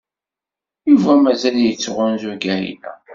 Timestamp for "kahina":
2.43-2.91